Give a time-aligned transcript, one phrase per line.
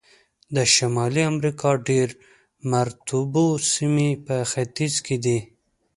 [0.55, 2.09] د شمالي امریکا ډېر
[2.71, 5.39] مرطوبو سیمې په ختیځ کې دي.